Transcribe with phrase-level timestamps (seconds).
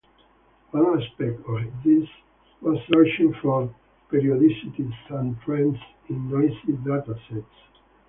[0.71, 2.09] One aspect of this
[2.59, 3.71] was searching for
[4.09, 5.77] periodicities and trends
[6.09, 7.83] in noisy data sets.